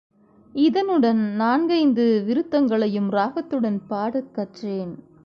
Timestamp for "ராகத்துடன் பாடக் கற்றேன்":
3.11-4.93